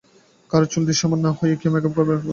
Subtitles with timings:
[0.51, 2.29] কারো চুল যেন দৃশ্যমান না হয় আর কেউ মেক-আপ ব্যবহার করবেন না।